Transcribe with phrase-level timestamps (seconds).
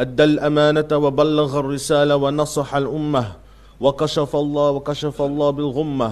[0.00, 3.24] أدى الأمانة وبلغ الرسالة ونصح الأمة
[3.80, 6.10] وكشف الله وكشف الله بالغمة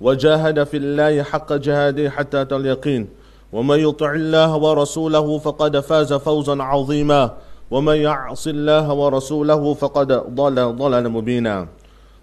[0.00, 3.08] وجاهد في الله حق جهاده حتى اليقين.
[3.52, 7.22] ومن يطع الله ورسوله فقد فاز فوزا عظيما.
[7.70, 11.68] ومن يعص الله ورسوله فقد ضل ضلالا مبينا.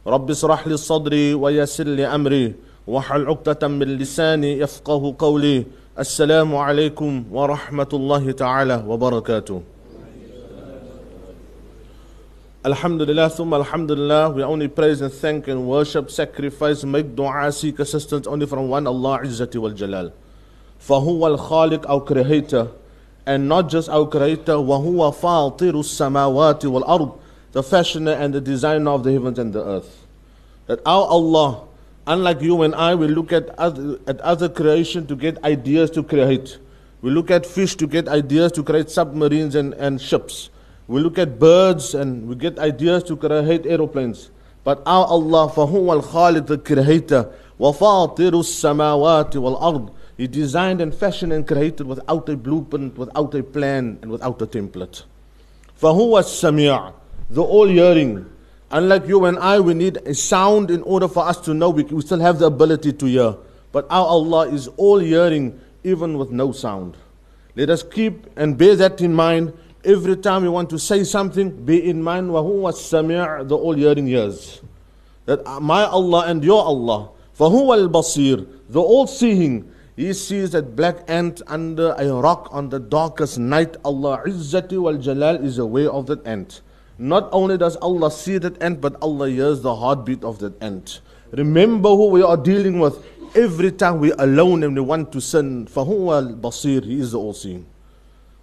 [0.07, 2.53] رب اشرح لي صدري ويسر لي أمري
[2.87, 5.65] واحلل عقدة من لساني يفقه قولي.
[5.99, 9.61] السلام عليكم ورحمة الله تعالى وبركاته.
[12.67, 18.27] Alhamdulillah, thumma alhamdulillah, we only praise and thank and worship, sacrifice, make dua, seek assistance
[18.27, 20.11] only from one Allah Izzati wal Jalal.
[20.81, 22.67] فَهُوَ الْخَالِقُ Our Creator,
[23.25, 27.11] and not just our Creator, al-samawati wal-ard,
[27.53, 30.05] The fashioner and the designer of the heavens and the earth.
[30.65, 31.63] That our Allah,
[32.05, 36.03] unlike you and I, we look at other, at other creation to get ideas to
[36.03, 36.57] create.
[37.01, 40.49] We look at fish to get ideas to create submarines and, and ships.
[40.87, 44.29] We look at birds and we get ideas to create aeroplanes.
[44.63, 51.45] But our Allah, فَهُوَ الْخَالِقُ the creator, وَفَاطِرُ السَّمَاوَاتِ وَالْأَرْضِ He designed and fashioned and
[51.47, 55.03] created without a blueprint, without a plan, and without a template.
[55.81, 56.93] فَهُوَ السَّمِيعُ
[57.31, 58.25] The all-hearing.
[58.71, 61.69] Unlike you and I, we need a sound in order for us to know.
[61.69, 63.35] We, we still have the ability to hear.
[63.71, 66.95] But our Allah is all-hearing, even with no sound.
[67.55, 69.53] Let us keep and bear that in mind
[69.86, 74.60] Every time you want to say something, be in mind وَهُوَ السَّمِيعُ The all-hearing ears.
[75.26, 79.68] That my Allah and your Allah, فَهُوَ الْبَصِيرُ The all-seeing.
[79.96, 83.76] He sees that black ant under a rock on the darkest night.
[83.84, 86.62] Allah Izzati wal Jalal is aware of that ant.
[86.96, 91.00] Not only does Allah see that ant, but Allah hears the heartbeat of that ant.
[91.32, 93.04] Remember who we are dealing with.
[93.34, 97.66] Every time we alone and we want to sin, فَهُوَ الْبَصِيرُ He is the all-seeing.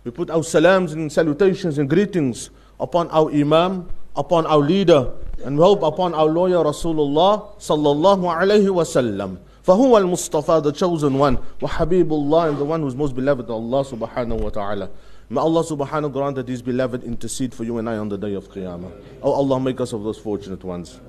[0.04, 2.50] We put our salams and salutations and greetings
[2.80, 5.12] upon our Imam, upon our leader,
[5.44, 9.38] and we hope upon our lawyer Rasulullah sallallahu alayhi wasallam.
[9.64, 13.54] فهو المصطفى, the chosen one, وحبيب Allah, and the one who is most beloved to
[13.54, 14.90] Allah subhanahu wa ta'ala.
[15.30, 18.34] May Allah subhanahu grant that His beloved intercede for you and I on the day
[18.34, 18.92] of Qiyamah.
[19.22, 21.00] Oh Allah, make us of those fortunate ones.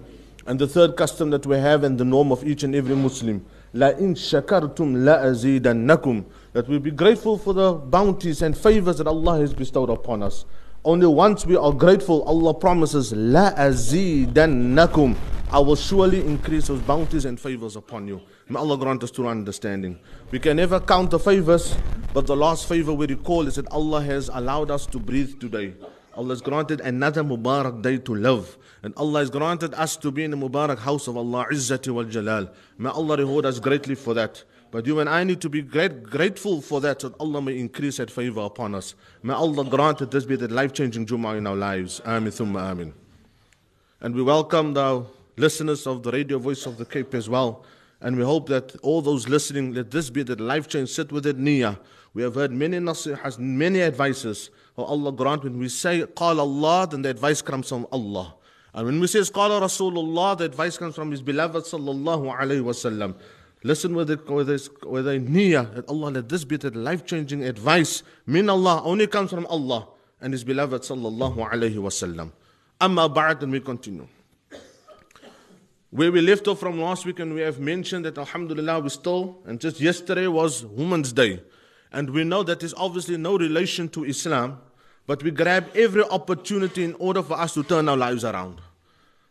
[0.46, 3.46] And the third custom that we have and the norm of each and every Muslim,
[3.74, 4.74] لَإِن شَكَرْتُمْ
[5.56, 6.24] لَأَزِيدَنَّكُمْ
[6.55, 10.45] that we be grateful for the bounties and favors that Allah has bestowed upon us.
[10.85, 15.17] Only once we are grateful, Allah promises, La azidannakum.
[15.51, 18.21] I will surely increase those bounties and favors upon you.
[18.47, 19.99] May Allah grant us true understanding.
[20.31, 21.75] We can never count the favors,
[22.13, 25.73] but the last favor we recall is that Allah has allowed us to breathe today.
[26.15, 28.57] Allah has granted another Mubarak day to live.
[28.81, 32.05] And Allah has granted us to be in the Mubarak house of Allah Izzati wal
[32.05, 32.49] Jalal.
[32.77, 34.41] May Allah reward us greatly for that.
[34.71, 37.57] But you and I need to be great, grateful for that so that Allah may
[37.57, 38.95] increase that favor upon us.
[39.23, 42.01] May Allah grant that this be the life changing Jummah in our lives.
[42.05, 42.93] Amin thumma amin.
[44.01, 45.05] And we welcome the
[45.37, 47.63] listeners of the radio voice of the Cape as well.
[48.01, 51.25] And we hope that all those listening, let this be the life change, sit with
[51.25, 51.77] it niyyah.
[52.13, 54.49] We have heard many nasihas, many advices.
[54.77, 58.35] Oh Allah grant when we say Qala Allah, then the advice comes from Allah.
[58.73, 63.15] And when we say Qala Rasulullah, the advice comes from His beloved Sallallahu Alaihi Wasallam.
[63.65, 67.03] Listen with, it, with, this, with a niyyah that Allah let this be the life
[67.03, 68.03] changing advice.
[68.27, 69.87] Min Allah only comes from Allah
[70.21, 72.31] and His beloved Sallallahu Alaihi Wasallam.
[72.79, 74.07] Amma ba'd, and we continue.
[75.89, 79.39] Where we left off from last week, and we have mentioned that Alhamdulillah, we still,
[79.47, 81.41] and just yesterday was Women's Day.
[81.91, 84.61] And we know that there's obviously no relation to Islam,
[85.07, 88.61] but we grab every opportunity in order for us to turn our lives around.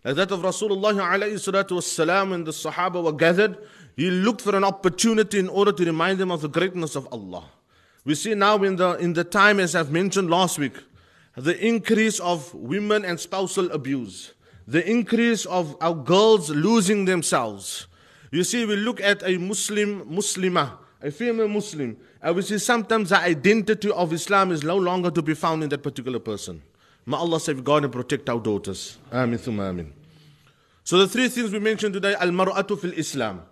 [0.04, 3.56] Like that of Rasulullah alayhi when the Sahaba were gathered,
[3.96, 7.44] he looked for an opportunity in order to remind them of the greatness of Allah.
[8.04, 10.74] We see now in the, in the time, as I've mentioned last week,
[11.36, 14.34] the increase of women and spousal abuse,
[14.66, 17.86] the increase of our girls losing themselves.
[18.30, 23.10] You see, we look at a Muslim, Muslimah, a female Muslim, and we see sometimes
[23.10, 26.62] the identity of Islam is no longer to be found in that particular person.
[27.06, 28.98] May Allah safeguard and protect our daughters.
[29.12, 29.92] Amin thumma amin.
[30.84, 33.42] So the three things we mentioned today, al-mar'atu fil Islam,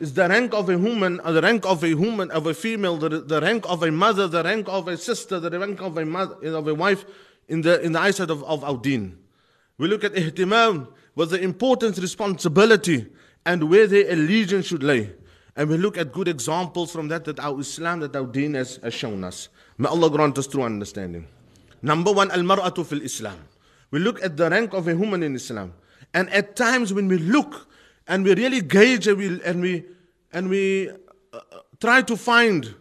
[0.00, 2.96] is the rank of a woman, uh, the rank of a woman, of a female,
[2.96, 6.04] the, the rank of a mother, the rank of a sister, the rank of a
[6.04, 7.04] mother, of a wife
[7.48, 9.18] in the in the eyesight of, of our deen.
[9.78, 13.06] We look at ihtimam with the importance, responsibility,
[13.44, 15.12] and where their allegiance should lay.
[15.56, 18.76] And we look at good examples from that that our Islam, that our deen has,
[18.82, 19.48] has shown us.
[19.76, 21.26] May Allah grant us true understanding.
[21.82, 23.38] Number one, al-mar'atu fil Islam.
[23.90, 25.74] We look at the rank of a woman in Islam.
[26.14, 27.68] And at times when we look
[28.10, 29.84] and we really gauge and we, and we,
[30.32, 30.90] and we
[31.32, 31.40] uh,
[31.80, 32.74] try to find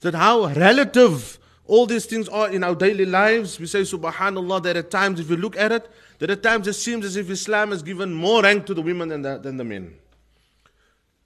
[0.00, 4.76] that how relative all these things are in our daily lives, we say subhanallah that
[4.76, 5.90] at times if you look at it,
[6.20, 9.10] that at times it seems as if Islam has given more rank to the women
[9.10, 9.94] than the, than the men.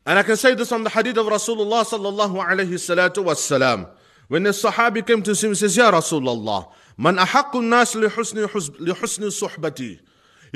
[0.05, 3.89] And I can say this on the hadith of Rasulullah sallallahu alayhi salatu wasalam.
[4.27, 9.31] When the Sahabi came to him, he says, Ya Rasulullah, man ahakku nas lihusni, lihusni
[9.31, 10.01] suhbati.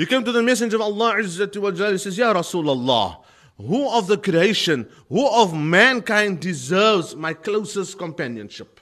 [0.01, 3.17] He came to the messenger of Allah says, Ya Rasulullah,
[3.55, 8.79] who of the creation, who of mankind deserves my closest companionship?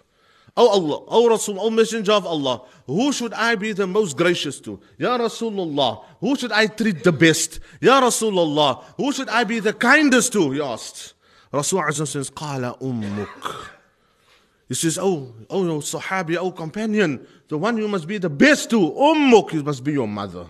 [0.56, 4.62] Oh Allah, oh Rasul, oh Messenger of Allah, who should I be the most gracious
[4.62, 4.80] to?
[4.98, 7.60] Ya Rasulullah, who should I treat the best?
[7.81, 10.51] Ya Rasulullah, who should I be the kindest to?
[10.51, 11.15] He asked.
[11.51, 13.68] Rasul says, Qala ummuk.
[14.69, 18.69] He says, Oh, oh, oh, Sahabi, oh companion, the one you must be the best
[18.69, 20.48] to, ummuk, you must be your mother.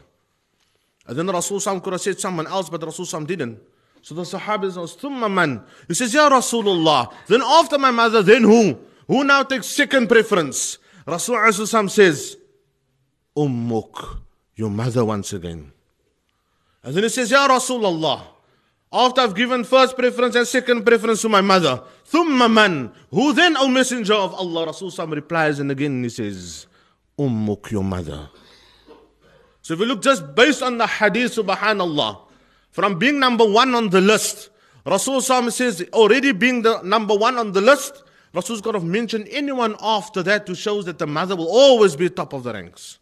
[1.09, 3.59] And then Rasul Sam could have said someone else, but Rasul Sam didn't.
[4.03, 5.63] So the Sahabi says, Thumma man.
[5.87, 8.77] He says, Ya Rasulullah, then after my mother, then who?
[9.07, 10.77] Who now takes second preference?
[11.07, 11.35] Rasul
[11.89, 12.37] says,
[13.35, 14.19] Ummuk,
[14.55, 15.71] your mother once again.
[16.83, 18.21] And then he says, Ya Rasulullah,
[18.93, 23.57] after I've given first preference and second preference to my mother, Thumma man, who then,
[23.57, 24.67] O Messenger of Allah?
[24.67, 26.67] Rasul replies and again he says,
[27.17, 28.29] Ummuk, your mother.
[29.69, 32.21] So if we look just based on the hadith, subhanallah,
[32.71, 34.49] from being number one on the list,
[34.83, 38.01] Rasul says, already being the number one on the list,
[38.33, 42.09] Rasul's got to mention anyone after that to show that the mother will always be
[42.09, 42.97] top of the ranks.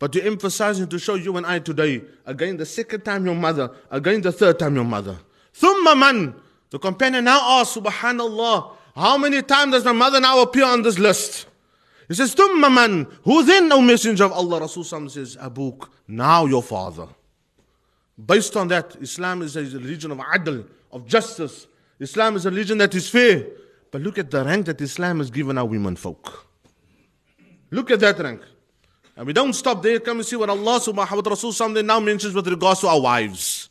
[0.00, 3.36] But to emphasize and to show you and I today, again the second time your
[3.36, 5.16] mother, again the third time your mother.
[5.54, 6.34] Thumma man.
[6.70, 10.98] The companion now asks, Subhanallah, how many times does my mother now appear on this
[10.98, 11.46] list?
[12.12, 13.06] He says, Thumma man.
[13.24, 14.60] Who then, O Messenger of Allah?
[14.60, 17.08] Rasul says, Abuk, now your father.
[18.22, 21.66] Based on that, Islam is a religion of adl, of justice.
[21.98, 23.46] Islam is a religion that is fair.
[23.90, 26.46] But look at the rank that Islam has given our women folk.
[27.70, 28.42] Look at that rank.
[29.16, 29.98] And we don't stop there.
[29.98, 33.00] Come and see what Allah subhanahu wa ta'ala Rasul now mentions with regards to our
[33.00, 33.70] wives.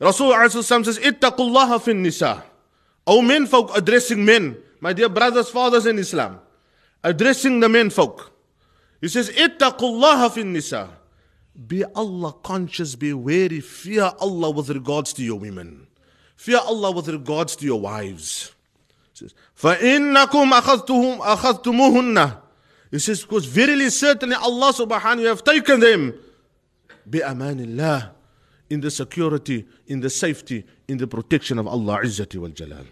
[0.00, 2.42] Rasul says, Ittaqullah fin nisa.
[3.06, 6.39] O men folk addressing men, my dear brothers, fathers in Islam,
[7.03, 8.31] addressing the men folk.
[9.01, 10.89] He says, Ittaqullah fin nisa.
[11.67, 15.87] Be Allah conscious, be wary, fear Allah with regards to your women.
[16.35, 18.53] Fear Allah with regards to your wives.
[19.13, 22.41] He says, فَإِنَّكُمْ أَخَذْتُهُمْ أَخَذْتُمُوهُنَّ
[22.91, 26.13] He says, because verily certainly Allah subhanahu you have taken them
[27.09, 28.11] بِأَمَانِ اللَّهِ
[28.69, 32.85] in the security, in the safety, in the protection of Allah Izzati wal Jalal.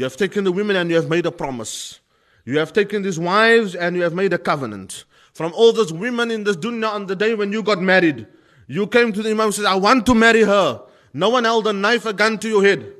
[0.00, 2.00] You have taken the women and you have made a promise.
[2.46, 5.04] You have taken these wives and you have made a covenant.
[5.34, 8.26] From all those women in this dunya on the day when you got married,
[8.66, 10.80] you came to the Imam and said, I want to marry her.
[11.12, 12.94] No one held a knife, a gun to your head.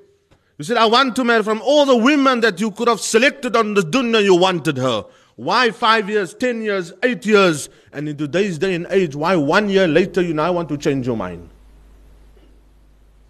[0.59, 3.57] You said, I want to marry from all the women that you could have selected
[3.57, 5.07] on the dunya, you wanted her.
[5.37, 7.71] Why five years, ten years, eight years?
[7.95, 11.07] And in today's day and age, why one year later you now want to change
[11.07, 11.49] your mind?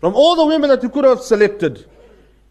[0.00, 1.86] From all the women that you could have selected,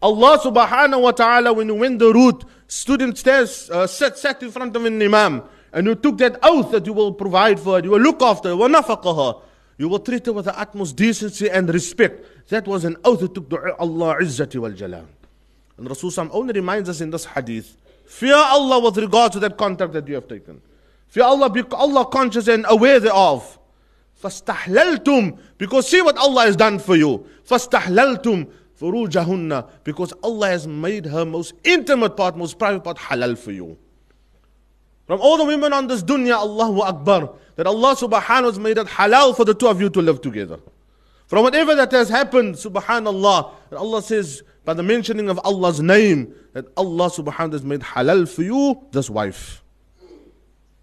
[0.01, 4.41] Allah subhanahu wa ta'ala, when you went the route, stood in stairs, uh, sat, sat
[4.43, 5.41] in front of an imam,
[5.73, 8.49] and you took that oath that you will provide for her, you will look after
[8.49, 9.41] her, وَنَفَقَهَا
[9.77, 12.47] you will treat her with the utmost decency and respect.
[12.49, 15.05] That was an oath that took dua Allah Izzati wal Jalal.
[15.77, 19.93] And Rasul only reminds us in this hadith fear Allah with regard to that contract
[19.93, 20.61] that you have taken.
[21.07, 23.59] Fear Allah, be Allah conscious and aware thereof.
[24.23, 27.27] فَاسْتَحْلَلْتُمْ Because see what Allah has done for you.
[27.47, 33.51] فَاسْتَحْلَلْتُمْ فُرُوجَهُنَّ Because Allah has made her most intimate part, most private part halal for
[33.51, 33.77] you.
[35.07, 38.87] From all the women on this dunya, Allahu Akbar, that Allah subhanahu has made it
[38.87, 40.59] halal for the two of you to live together.
[41.27, 46.33] From whatever that has happened, subhanallah, and Allah says, by the mentioning of Allah's name,
[46.53, 49.63] that Allah subhanahu has made halal for you this wife.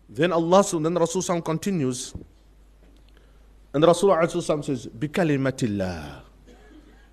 [0.08, 2.14] Then Allah, then Rasul continues,
[3.74, 4.14] and Rasul
[4.62, 6.20] says, Bikalimatillah.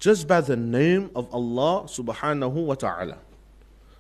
[0.04, 3.18] Just by the name of Allah subhanahu wa ta'ala.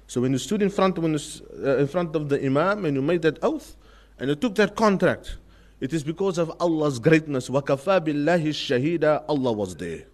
[0.07, 1.19] So when you stood in front, when you,
[1.63, 3.75] uh, in front of the Imam and you made that oath
[4.17, 5.38] and you took that contract,
[5.79, 7.50] it is because of Allah's greatness.
[7.50, 10.05] وَكَفَى بِاللَّهِ الشَّهِيدَ Allah was there.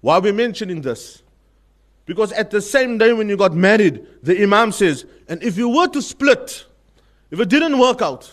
[0.00, 1.22] Why are we mentioning this?
[2.06, 5.68] Because at the same day when you got married, the Imam says, and if you
[5.68, 6.66] were to split,
[7.30, 8.30] if it didn't work out,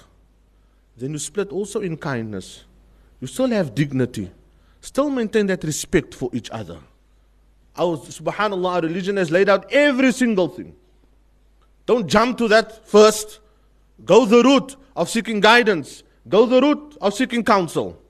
[0.97, 2.65] then you split also in kindness.
[3.19, 4.29] You still have dignity.
[4.81, 6.79] Still maintain that respect for each other.
[7.78, 10.74] Our subhanallah, our religion has laid out every single thing.
[11.84, 13.40] Don't jump to that first.
[14.04, 16.02] Go the route of seeking guidance.
[16.28, 18.00] Go the route of seeking counsel.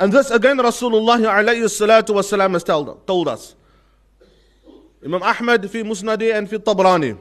[0.00, 3.54] And this again Rasulullah wasalam has told, told us.
[5.04, 7.18] Imam Ahmad fi Musnadi and fi Tabrani.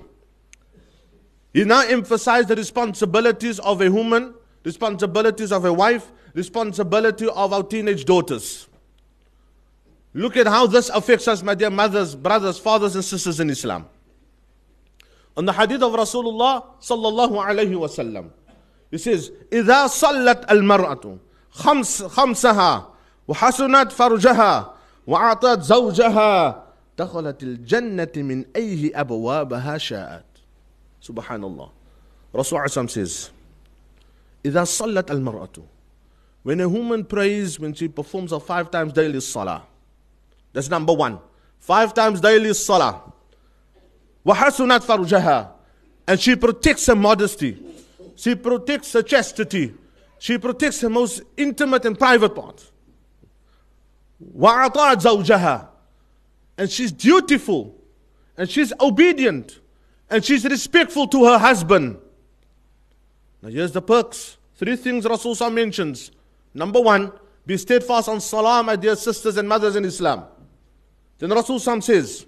[1.54, 4.34] He now emphasized the responsibilities of a woman,
[4.64, 8.68] responsibilities of a wife, responsibility of our teenage daughters.
[10.15, 13.87] Look at how this affects us, my dear mothers, brothers, fathers, and sisters in Islam.
[15.37, 18.31] On the hadith of Rasulullah sallallahu alayhi wasallam,
[18.91, 21.19] he says, إذا صلت المرأة
[21.51, 22.89] خمس خمسها
[23.29, 24.75] وحسنت فرجها
[25.07, 26.65] وأعطت زوجها
[26.99, 30.25] دخلت الجنة من أي أبوابها شاءت.
[31.03, 31.71] Subhanallah.
[32.33, 33.31] Rasulullah says,
[34.45, 35.63] إذا صلت المرأة
[36.43, 39.65] When a woman prays, when she performs her five times daily salah,
[40.53, 41.19] that's number one.
[41.59, 43.03] Five times daily salah.
[44.25, 45.51] وَحَسُنَتْ فَرْجَهَا
[46.09, 47.63] And she protects her modesty.
[48.17, 49.75] She protects her chastity.
[50.19, 52.71] She protects her most intimate and private part.
[54.37, 55.69] وَأَطَاعَتْ زَوْجَهَا
[56.57, 57.77] And she's dutiful.
[58.37, 59.61] And she's obedient.
[60.09, 61.99] And she's respectful to her husband.
[63.43, 64.39] Now here's the perks.
[64.55, 66.11] Three things Rasul mentions.
[66.55, 67.13] Number one,
[67.45, 70.25] be steadfast on salah, my dear sisters and mothers in Islam.
[71.21, 72.27] Then Rasul says,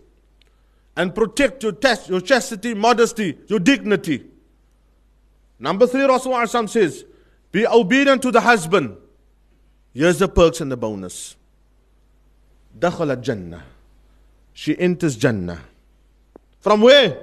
[0.96, 4.24] and protect your, test, your chastity, modesty, your dignity.
[5.58, 7.04] Number three, Rasul says,
[7.52, 8.96] be obedient to the husband.
[9.92, 11.36] Here's the perks and the bonus.
[12.78, 13.64] دخلت Jannah.
[14.52, 15.60] She enters Jannah.
[16.60, 17.18] From where?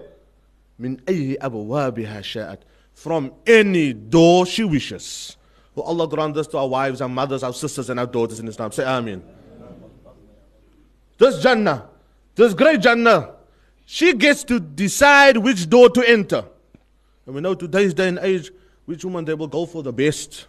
[0.79, 2.59] من أي أبوابها شاءت.
[2.93, 5.37] From any door she wishes.
[5.77, 8.47] Oh Allah grant this to our wives, our mothers, our sisters, and our daughters in
[8.47, 8.71] Islam.
[8.71, 9.21] Say Amen.
[11.20, 11.86] This Jannah,
[12.34, 13.32] this great Jannah,
[13.84, 16.46] she gets to decide which door to enter.
[17.26, 18.50] And we know today's day and age,
[18.86, 20.46] which woman they will go for the best.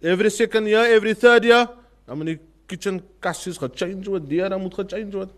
[0.00, 1.68] Every second year, every third year,
[2.06, 5.32] how many kitchen kassis change with dear moet change with.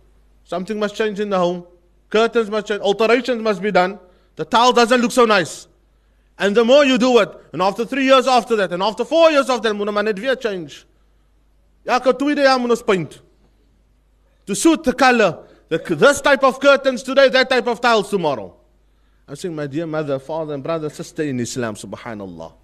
[0.44, 1.64] Something must change in the home.
[2.11, 3.99] Curtains must change, alterations must be done.
[4.37, 5.68] The tile doesn't look so nice.
[6.38, 9.30] And the more you do it, and after three years after that, and after four
[9.30, 10.85] years after that, moet maar net weer change.
[11.87, 13.23] Elke tweede jaar moet ons paint
[14.49, 15.45] to suit the color.
[15.69, 18.57] The, this type of curtains today, that type of tiles tomorrow.
[19.28, 22.55] I'm saying, my dear mother, father, and brother, sister in Islam, subhanallah.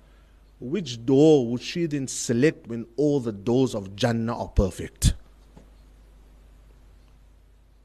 [0.61, 5.13] Which door would she then select when all the doors of Jannah are perfect?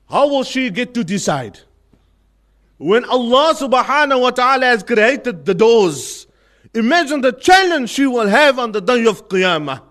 [0.09, 1.59] How will she get to decide?
[2.77, 6.25] When Allah subhanahu wa ta'ala has created the doors,
[6.73, 9.88] imagine the challenge she will have on the day of Qiyamah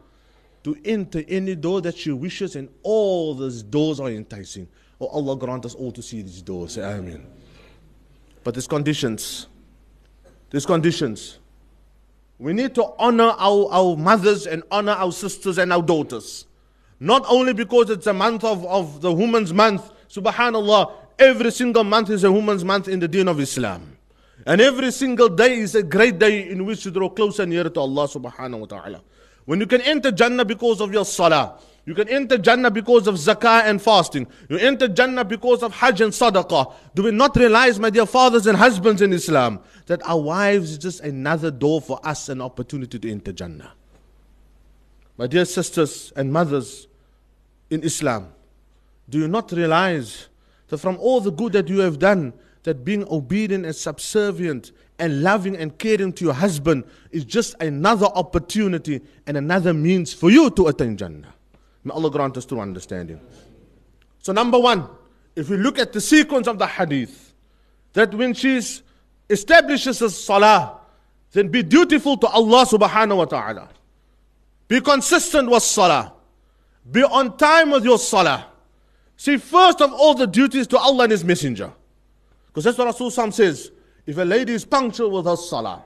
[0.74, 4.68] to enter any door that she wishes, and all those doors are enticing.
[5.00, 6.74] Oh, Allah grant us all to see these doors.
[6.74, 7.24] Say Amen.
[8.44, 9.46] But there's conditions.
[10.50, 11.38] There's conditions.
[12.38, 16.46] We need to honor our, our mothers and honor our sisters and our daughters.
[17.00, 22.10] Not only because it's a month of, of the woman's month, subhanAllah, every single month
[22.10, 23.96] is a woman's month in the deen of Islam.
[24.46, 27.70] And every single day is a great day in which to draw closer and nearer
[27.70, 29.02] to Allah subhanahu wa ta'ala.
[29.48, 33.14] When you can enter Jannah because of your salah, you can enter Jannah because of
[33.14, 34.26] zakah and fasting.
[34.50, 36.74] You enter Jannah because of hajj and sadaqah.
[36.94, 40.76] Do we not realize, my dear fathers and husbands in Islam, that our wives is
[40.76, 43.72] just another door for us, an opportunity to enter Jannah?
[45.16, 46.86] My dear sisters and mothers
[47.70, 48.34] in Islam,
[49.08, 50.28] do you not realize
[50.66, 55.22] that from all the good that you have done, that being obedient and subservient and
[55.22, 60.50] loving and caring to your husband is just another opportunity and another means for you
[60.50, 61.34] to attain Jannah.
[61.84, 63.20] May Allah grant us true understanding.
[64.20, 64.88] So, number one,
[65.36, 67.32] if we look at the sequence of the hadith,
[67.92, 68.60] that when she
[69.30, 70.80] establishes a salah,
[71.32, 73.68] then be dutiful to Allah subhanahu wa ta'ala.
[74.66, 76.12] Be consistent with salah.
[76.90, 78.46] Be on time with your salah.
[79.16, 81.72] See, first of all, the duty is to Allah and His Messenger.
[82.46, 83.70] Because that's what Rasul says.
[84.08, 85.84] If a lady is punctual with her salah,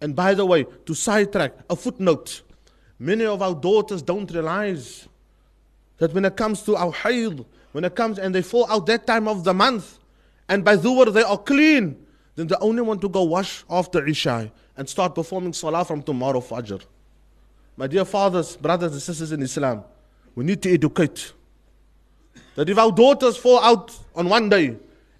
[0.00, 2.42] and by the way, to sidetrack, a footnote,
[2.98, 5.06] many of our daughters don't realize
[5.98, 9.06] that when it comes to our hayd, when it comes and they fall out that
[9.06, 10.00] time of the month,
[10.48, 11.96] and by dhuhr they are clean,
[12.34, 16.40] then they only want to go wash after Isha and start performing salah from tomorrow
[16.40, 16.82] Fajr.
[17.76, 19.84] My dear fathers, brothers, and sisters in Islam,
[20.34, 21.32] we need to educate.
[22.56, 24.76] That if our daughters fall out on one day,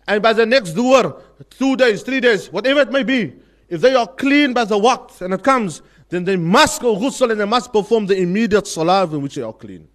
[0.07, 3.35] and by the next dhuhr, two days, three days, whatever it may be,
[3.69, 7.31] if they are clean by the waqt and it comes, then they must go ghusl
[7.31, 9.87] and they must perform the immediate salah in which they are clean.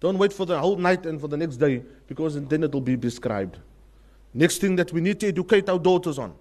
[0.00, 2.80] Don't wait for the whole night and for the next day because then it will
[2.80, 3.58] be prescribed.
[4.34, 6.34] Next thing that we need to educate our daughters on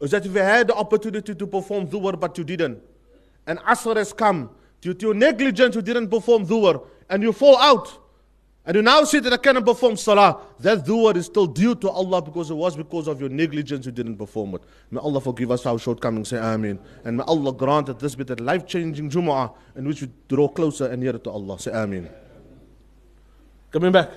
[0.00, 2.80] is that if you had the opportunity to perform dhuhr but you didn't,
[3.46, 7.56] and asr has come, due to your negligence you didn't perform dhuhr, and you fall
[7.56, 7.98] out,
[8.68, 11.88] and you now see that I cannot perform salah, that dhuhr is still due to
[11.88, 14.62] Allah because it was because of your negligence you didn't perform it.
[14.90, 16.78] May Allah forgive us our shortcomings, say Ameen.
[17.02, 20.48] And may Allah grant that this be the life changing Jumu'ah in which we draw
[20.48, 22.10] closer and nearer to Allah, say Ameen.
[23.70, 24.10] Coming back,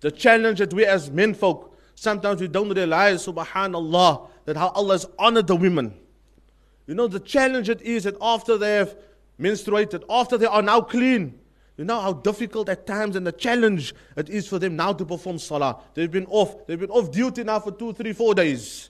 [0.00, 4.94] the challenge that we as men folk, sometimes we don't realize, subhanallah, that how Allah
[4.94, 5.92] has honored the women.
[6.86, 8.96] You know, the challenge it is that after they have
[9.38, 11.38] menstruated, after they are now clean,
[11.77, 15.05] you know how difficult at times and the challenge it is for them now to
[15.05, 15.81] perform salah.
[15.93, 16.67] They've been off.
[16.67, 18.89] They've been off duty now for two, three, four days.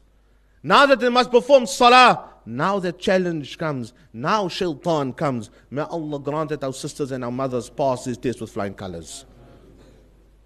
[0.64, 3.94] Now that they must perform salah, now the challenge comes.
[4.14, 5.50] Now shaitan comes.
[5.70, 9.26] May Allah grant that our sisters and our mothers pass this test with flying colors.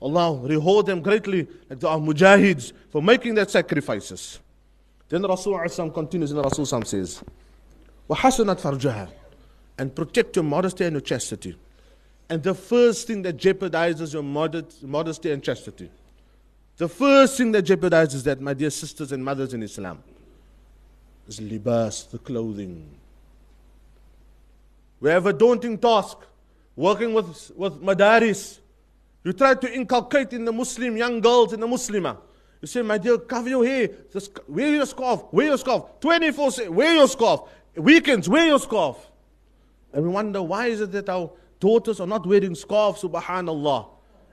[0.01, 4.39] Allah reward them greatly, like the mujahids, for making that sacrifices.
[5.09, 7.23] Then Rasulullah continues and Rasul says,
[8.09, 9.09] وَحَسُنَتْ فَرْجَهَا
[9.79, 11.55] And protect your modesty and your chastity.
[12.30, 15.90] And the first thing that jeopardizes your modesty and chastity,
[16.76, 20.02] the first thing that jeopardizes that, my dear sisters and mothers in Islam,
[21.26, 22.88] is libas, the clothing.
[25.00, 26.18] We have a daunting task
[26.76, 28.60] working with, with madaris.
[29.24, 32.16] You try to inculcate in the Muslim young girls in the Muslimah.
[32.60, 33.88] You say, my dear, cover your hair.
[34.12, 35.24] Just wear your scarf.
[35.32, 35.84] Wear your scarf.
[36.00, 37.40] 24 wear your scarf.
[37.74, 38.96] Weekends, wear your scarf.
[39.92, 43.88] And we wonder, why is it that our daughters are not wearing scarves, subhanallah.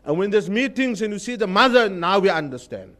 [0.05, 2.95] And when there's meetings and you see the mother, now we understand.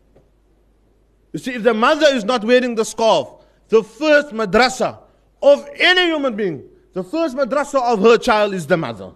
[1.31, 3.29] You see, if the mother is not wearing the scarf,
[3.69, 4.99] the first madrasa
[5.41, 9.11] of any human being, the first madrasa of her child is the mother.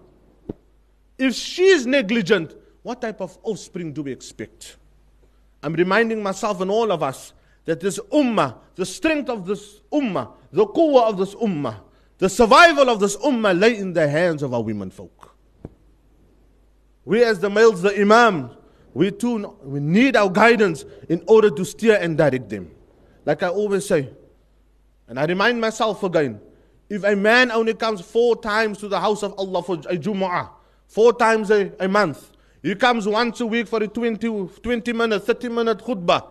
[1.18, 4.78] If she is negligent, what type of offspring do we expect?
[5.62, 7.34] I'm reminding myself and all of us
[7.66, 11.76] that this ummah, the strength of this ummah, the quwwah of this ummah,
[12.22, 15.36] the survival of this ummah lay in the hands of our women folk.
[17.04, 18.52] We as the males, the imam,
[18.94, 22.70] we too we need our guidance in order to steer and direct them.
[23.26, 24.08] Like I always say,
[25.08, 26.40] and I remind myself again,
[26.90, 30.48] if a man only comes four times to the house of Allah for a Jumu'ah,
[30.86, 32.30] four times a, a month,
[32.62, 36.30] he comes once a week for a 20, 20 minute, 30 minute khutbah,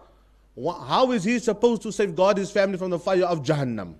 [0.86, 3.96] how is he supposed to safeguard his family from the fire of Jahannam?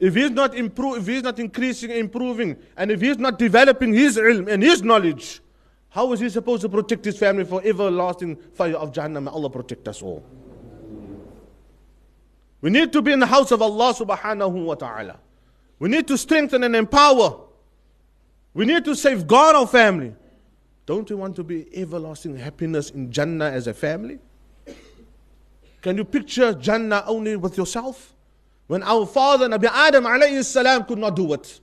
[0.00, 4.16] If he's not improve, if he's not increasing, improving, and if he's not developing his
[4.16, 5.40] ilm and his knowledge,
[5.90, 9.24] how is he supposed to protect his family from everlasting fire of Jahannam?
[9.24, 10.22] May Allah protect us all.
[12.60, 15.18] We need to be in the house of Allah subhanahu wa ta'ala.
[15.78, 17.40] We need to strengthen and empower.
[18.52, 20.14] We need to safeguard our family.
[20.86, 24.18] Don't we want to be everlasting happiness in Jannah as a family?
[25.82, 28.14] Can you picture Jannah only with yourself?
[28.68, 31.60] When our father Nabi Adam alayhi salam could not do it.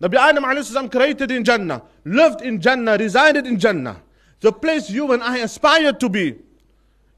[0.00, 4.02] Nabi Adam alayhi salam created in Jannah, lived in Jannah, resided in Jannah,
[4.40, 6.36] the place you and I aspire to be.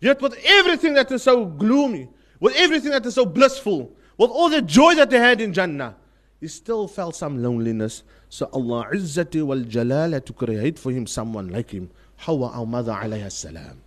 [0.01, 2.09] Yet with everything that is so gloomy,
[2.41, 5.97] with everything that is so blissful, with all the joy that they had in Jannah,
[6.41, 8.03] he still felt some loneliness.
[8.29, 11.91] So Allah Izzati wal Jalala to create for him someone like him.
[12.17, 13.81] Hawa our mother alayhi salam.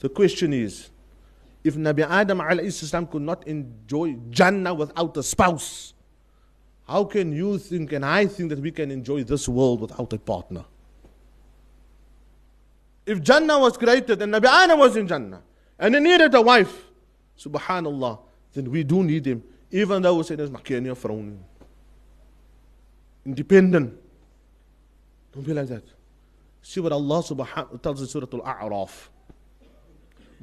[0.00, 0.90] The question is,
[1.64, 5.94] if Nabi Adam alayhi could not enjoy Jannah without a spouse,
[6.86, 10.18] how can you think and I think that we can enjoy this world without a
[10.18, 10.66] partner?
[13.06, 15.42] If Jannah was created and Nabi Adam was in Jannah
[15.78, 16.84] and he needed a wife,
[17.38, 18.20] subhanallah,
[18.52, 21.38] then we do need him, even though we say there's Makenia from
[23.24, 23.98] Independent.
[25.32, 25.84] Don't be like that.
[26.60, 29.08] See what Allah subhanahu tells in Surah Al A'raf.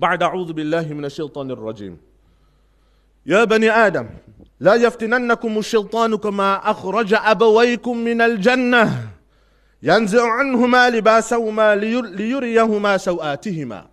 [0.01, 1.97] بعد أعوذ بالله من الشيطان الرجيم
[3.25, 4.09] يا بني آدم
[4.59, 9.09] لا يفتننكم الشيطان كما أخرج أبويكم من الجنة
[9.83, 13.85] ينزع عنهما لباسهما ليريهما سوآتهما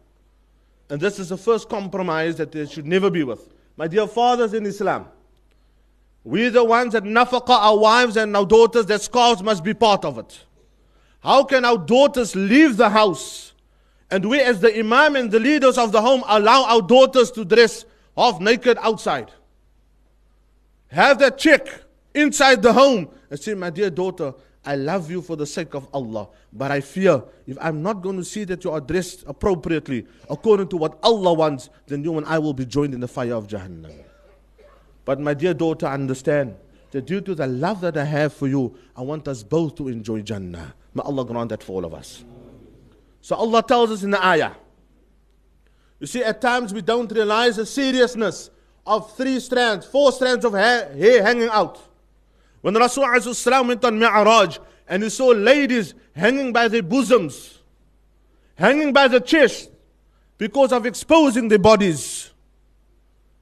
[0.91, 3.47] And this is the first compromise that they should never be with.
[3.77, 5.05] My dear fathers in Islam,
[6.25, 10.07] we the ones that nafaqa our wives and our daughters, their scars must be part
[10.07, 10.47] of it.
[11.21, 13.53] How can our daughters leave the house
[14.11, 17.45] and we, as the Imam and the leaders of the home, allow our daughters to
[17.45, 17.85] dress
[18.17, 19.31] half naked outside.
[20.89, 21.83] Have that chick
[22.15, 24.33] inside the home and say, My dear daughter,
[24.65, 26.29] I love you for the sake of Allah.
[26.53, 30.69] But I fear if I'm not going to see that you are dressed appropriately according
[30.69, 33.47] to what Allah wants, then you and I will be joined in the fire of
[33.47, 33.93] Jahannam.
[35.05, 36.57] But my dear daughter, understand
[36.91, 39.89] that due to the love that I have for you, I want us both to
[39.89, 40.75] enjoy Jannah.
[40.95, 42.25] May Allah grant that for all of us.
[43.21, 44.53] So Allah tells us in the ayah.
[46.01, 48.51] You see, at times we don't realize the seriousness
[48.87, 51.81] of three strands, four strands of hair, hair hanging out.
[52.61, 57.59] When Rasulullah went on Mi'raj and he saw ladies hanging by their bosoms,
[58.57, 59.71] hanging by the chest,
[60.39, 62.31] because of exposing their bodies.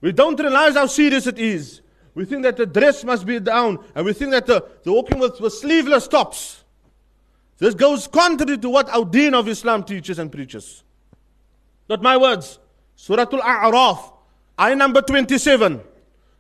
[0.01, 1.83] We don't realize how serious it is.
[2.15, 5.19] We think that the dress must be down, and we think that the, the walking
[5.19, 6.65] with, with sleeveless tops.
[7.58, 10.84] This goes contrary to what our deen of Islam teaches and preaches.
[11.88, 12.58] Not my words.
[12.96, 14.14] Surah Al-A'raf,
[14.60, 15.82] ayah number 27.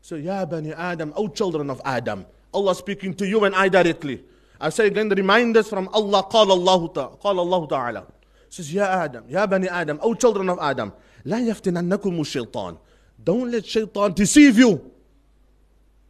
[0.01, 2.25] So, Ya Bani Adam, O children of Adam.
[2.53, 4.23] Allah speaking to you and I directly.
[4.59, 8.05] I say again, the reminders from Allah, قال الله, قال الله تعالى.
[8.49, 10.91] Says, Ya Adam, Ya Bani Adam, O children of Adam.
[11.25, 12.77] لا يفتننكم الشيطان.
[13.23, 14.91] Don't let shaitan deceive you.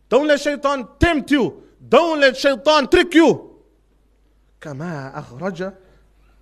[0.08, 1.64] Don't let shaitan tempt you.
[1.90, 3.45] Don't let shaitan trick you.
[4.67, 5.73] كما أخرج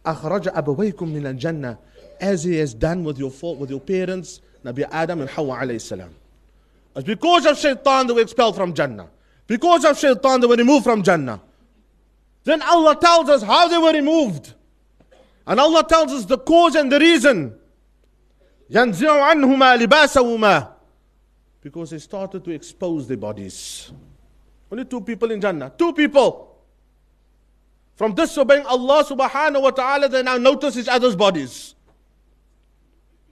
[0.07, 1.77] أخرج أبويكم من الجنة
[2.21, 6.15] as he has done with your with your parents Nabi Adam and Hawa alayhi salam.
[6.97, 9.09] It's because of shaitan they were expelled from Jannah.
[9.47, 11.43] Because of shaitan they were removed from Jannah.
[12.45, 14.55] Then Allah tells us how they were removed.
[15.47, 17.59] And Allah tells us the cause and the reason.
[18.71, 20.69] ينزع عنهما لباسهما
[21.61, 23.93] because they started to expose their bodies.
[24.73, 25.71] Only two people in Jannah.
[25.77, 26.54] Two people.
[27.96, 31.76] From disobeying Allah subhanahu wa ta'ala, they now notice each other's bodies.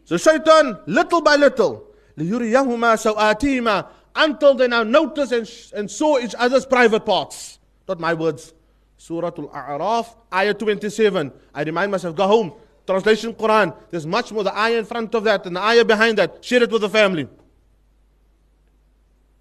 [0.03, 5.49] So shaitan, little by little, لِيُرِيَهُمَا سَوْآتِهِمَا Until they now notice and,
[5.79, 7.59] and saw each other's private parts.
[7.87, 8.53] Not my words.
[8.97, 11.31] Surah Al-A'raf, ayah 27.
[11.53, 12.53] I remind myself, go home.
[12.85, 13.75] Translation Quran.
[13.89, 14.43] There's much more.
[14.43, 16.43] The ayah in front of that and the ayah behind that.
[16.43, 17.27] Share it with the family.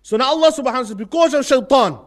[0.03, 1.99] So now Allah subhanahu wa ta'ala, because of shaitan,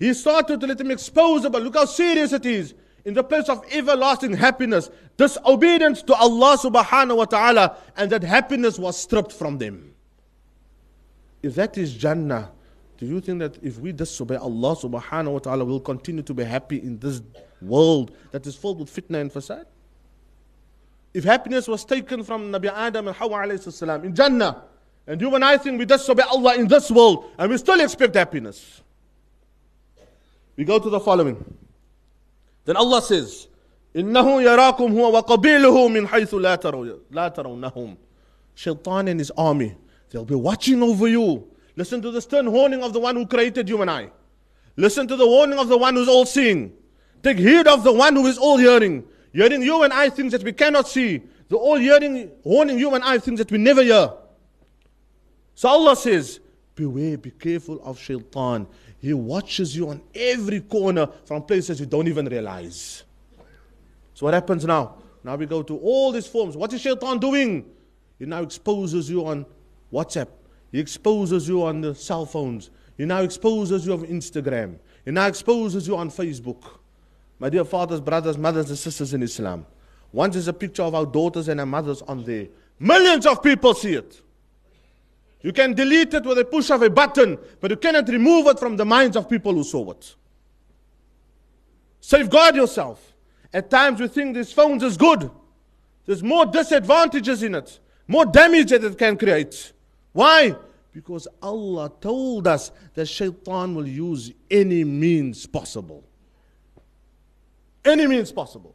[0.00, 2.74] he started to let him expose but look how serious it is.
[3.04, 8.78] In the place of everlasting happiness, disobedience to Allah subhanahu wa ta'ala, and that happiness
[8.78, 9.94] was stripped from them.
[11.42, 12.50] If that is Jannah,
[12.98, 16.44] do you think that if we disobey Allah subhanahu wa ta'ala, we'll continue to be
[16.44, 17.22] happy in this
[17.62, 19.64] world that is filled with fitna and fasad?
[21.12, 24.62] If happiness was taken from Nabi Adam and Hawa alayhi salam in Jannah,
[25.06, 28.14] and you and I think we disobey Allah in this world, and we still expect
[28.14, 28.82] happiness.
[30.59, 31.43] We go to the following.
[32.65, 33.47] Then Allah says,
[33.95, 36.55] إنه يراكم هو وقبيله من حيث لا
[37.11, 37.97] لا ترونهم.
[38.55, 39.75] Shaitan and his army,
[40.09, 41.47] they'll be watching over you.
[41.75, 44.09] Listen to the stern warning of the one who created you and I.
[44.77, 46.73] Listen to the warning of the one who's all seeing.
[47.21, 49.03] Take heed of the one who is all hearing.
[49.33, 51.21] Hearing you and I things that we cannot see.
[51.49, 54.11] The all hearing, warning you and I things that we never hear.
[55.53, 56.39] So Allah says,
[56.75, 58.67] Beware, be careful of shaitan.
[59.00, 63.02] He watches you on every corner from places you don't even realize.
[64.14, 64.96] So what happens now?
[65.24, 66.56] Now we go to all these forms.
[66.56, 67.64] What is shaitan doing?
[68.18, 69.46] He now exposes you on
[69.92, 70.28] WhatsApp.
[70.70, 72.70] He exposes you on the cell phones.
[72.96, 74.76] He now exposes you on Instagram.
[75.04, 76.62] He now exposes you on Facebook.
[77.38, 79.64] My dear fathers, brothers, mothers, and sisters in Islam.
[80.12, 82.48] Once there's a picture of our daughters and our mothers on there.
[82.78, 84.20] Millions of people see it.
[85.42, 88.58] You can delete it with a push of a button, but you cannot remove it
[88.58, 90.14] from the minds of people who saw it.
[92.00, 93.14] Safeguard yourself.
[93.52, 95.30] At times we think these phones is good.
[96.06, 99.72] There's more disadvantages in it, more damage that it can create.
[100.12, 100.56] Why?
[100.92, 106.04] Because Allah told us that shaitan will use any means possible.
[107.84, 108.74] Any means possible.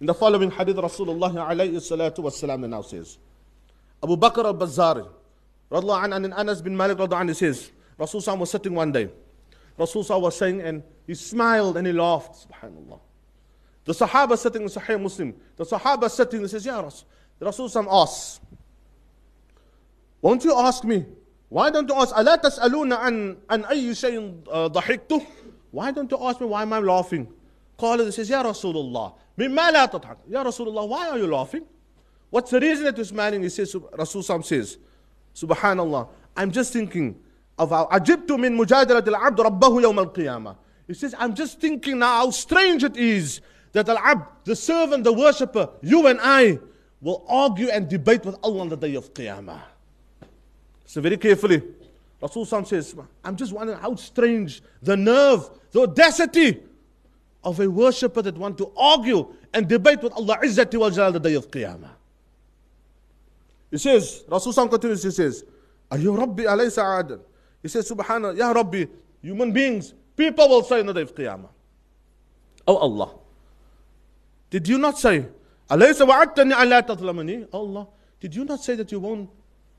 [0.00, 3.18] In the following hadith, Rasulullah alayhi salatu wasalam now says,
[4.03, 5.07] Abu Bakr al-Bazzari,
[5.71, 9.09] radiallahu anhu, and Anas bin Malik radiallahu anhu says, Rasul was sitting one day.
[9.77, 12.99] Rasul was saying, and he smiled and he laughed, subhanallah.
[13.85, 17.07] The Sahaba sitting in Sahih Muslim, the Sahaba sitting and says, Ya Rasul,
[17.39, 18.39] the Rasul asks,
[20.21, 21.05] won't you ask me?
[21.47, 25.25] Why don't you ask, ألا تسألون عن عن أي شيء ضحكته?
[25.71, 27.27] Why don't you ask me why am I laughing?
[27.77, 30.17] قال, he says, Ya Rasulullah, مما لا تضحك?
[30.29, 31.63] Ya Rasulullah, why are you laughing?
[32.34, 33.44] What's the reason that smiling?
[33.44, 34.76] He says, Rasul says,
[35.36, 37.14] Subhanallah, I'm just thinking
[37.56, 40.56] of how ajibtu min mujadalat al-abd rabbahu yawm al-qiyamah.
[40.88, 45.12] He says, I'm just thinking now how strange it is that al-abd, the servant, the
[45.12, 46.58] worshipper, you and I,
[47.00, 49.60] will argue and debate with Allah on the day of qiyamah.
[50.86, 51.62] So very carefully,
[52.20, 56.64] Rasul says, I'm just wondering how strange the nerve, the audacity
[57.44, 61.20] of a worshipper that want to argue and debate with Allah Izzati wa Jalal the
[61.20, 61.90] day of Qiyamah.
[63.74, 65.44] He says, Rasul continues, he says,
[65.90, 67.18] Are you Rabbi alaysa adan?
[67.60, 68.84] He says, Subhanallah, Ya Rabbi,
[69.20, 71.48] human beings, people will say in the day of Qiyamah.
[72.68, 73.16] Oh Allah,
[74.48, 75.26] did you not say,
[75.68, 77.46] alaysa wa'adtani ala?
[77.52, 77.88] Oh Allah,
[78.20, 79.28] did you not say that you won't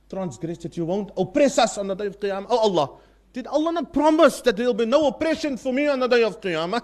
[0.09, 2.47] transgress, that you won't oppress us on the day of Qiyamah?
[2.49, 2.97] Oh Allah,
[3.31, 6.23] did Allah not promise that there will be no oppression for me on the day
[6.23, 6.83] of Qiyamah?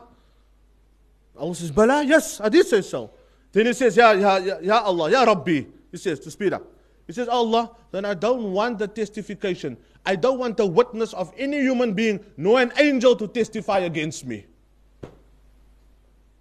[1.38, 3.12] Allah says, Bala, yes, I did say so.
[3.52, 5.66] Then he says, ya, ya, ya Allah, Ya Rabbi.
[5.92, 6.64] He says, to speed up.
[7.08, 9.78] He says, Allah, then I don't want the testification.
[10.06, 14.26] I don't want the witness of any human being, nor an angel to testify against
[14.26, 14.46] me.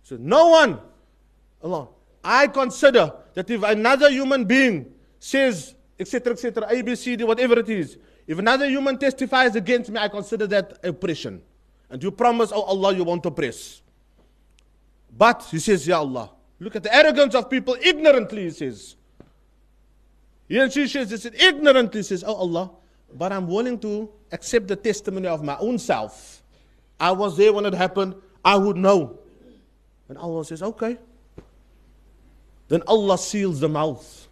[0.03, 0.81] So no one,
[1.63, 1.89] Allah,
[2.25, 7.59] I consider that if another human being says, etc., etc., A, B, C, D, whatever
[7.59, 11.43] it is, if another human testifies against me, I consider that oppression.
[11.89, 13.83] And you promise, oh Allah, you won't oppress.
[15.17, 18.97] But, he says, Ya Allah, look at the arrogance of people ignorantly, he says.
[20.51, 22.73] He and she says, he said, ignorantly says, oh Allah,
[23.15, 26.43] but I'm willing to accept the testimony of my own self.
[26.99, 29.17] I was there when it happened, I would know.
[30.09, 30.99] And Allah says, okay.
[32.67, 34.27] Then Allah seals the mouth.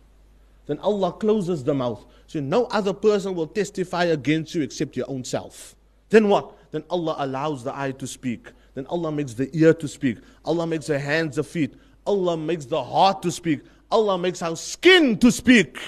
[0.66, 2.04] Then Allah closes the mouth.
[2.26, 5.76] So no other person will testify against you except your own self.
[6.08, 6.52] Then what?
[6.72, 8.48] Then Allah allows the eye to speak.
[8.74, 10.18] Then Allah makes the ear to speak.
[10.44, 11.74] Allah makes the hands, the feet.
[12.04, 13.60] Allah makes the heart to speak.
[13.88, 15.78] Allah makes our skin to speak.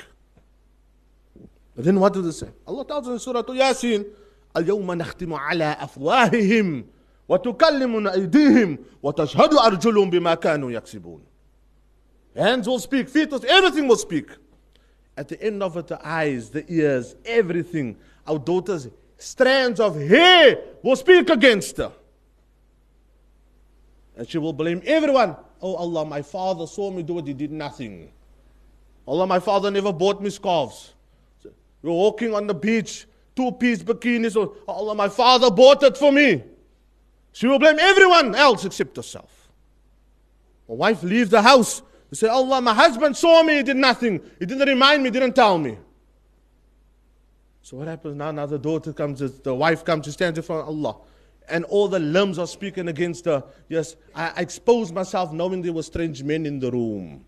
[1.80, 2.48] But then what does it say?
[2.66, 4.04] Allah tells in Surah Yasin,
[4.54, 6.84] اليوم نختم على أفواههم
[7.28, 11.20] وتكلمنا أيديهم وتشهد أرجلهم بما كانوا يكسبون.
[12.36, 14.28] Hands will speak, feet will everything will speak.
[15.16, 17.96] At the end of it, the eyes, the ears, everything.
[18.26, 21.92] Our daughters, strands of hair will speak against her.
[24.18, 25.34] And she will blame everyone.
[25.62, 28.12] Oh Allah, my father saw me do it, he did nothing.
[29.08, 30.92] Allah, my father never bought me scarves.
[31.82, 34.36] Were walking on the beach, two piece bikinis.
[34.36, 36.42] Oh Allah, my father bought it for me.
[37.32, 39.48] She will blame everyone else except herself.
[40.68, 41.82] My wife leaves the house.
[42.10, 44.20] He said, Allah, my husband saw me, he did nothing.
[44.38, 45.78] He didn't remind me, didn't tell me.
[47.62, 48.32] So what happens now?
[48.32, 50.96] Now the daughter comes, the wife comes, she stands in front of Allah.
[51.48, 53.44] And all the limbs are speaking against her.
[53.68, 57.24] Yes, I exposed myself knowing there were strange men in the room.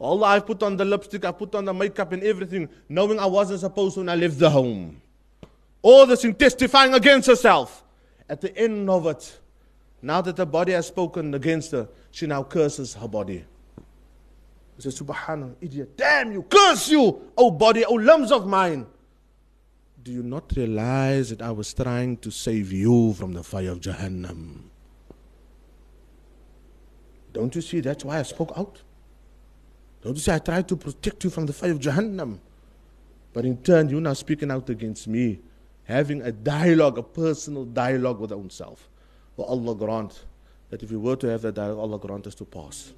[0.00, 3.26] Allah, I've put on the lipstick, I put on the makeup and everything, knowing I
[3.26, 5.02] wasn't supposed to when I left the home.
[5.82, 7.84] All this in testifying against herself.
[8.28, 9.38] At the end of it,
[10.00, 13.44] now that the body has spoken against her, she now curses her body.
[14.76, 18.86] She says, Subhanallah, idiot, damn you, curse you, oh body, oh limbs of mine.
[20.02, 23.80] Do you not realize that I was trying to save you from the fire of
[23.80, 24.62] Jahannam?
[27.34, 28.80] Don't you see that's why I spoke out?
[30.02, 32.38] Don't you see I tried to protect you from the fire of Jahannam?
[33.32, 35.40] But in turn, you're now speaking out against me,
[35.84, 38.88] having a dialogue, a personal dialogue with our own self.
[39.36, 40.24] Well, oh, Allah grant
[40.70, 42.92] that if we were to have that dialogue, Allah grant us to pass.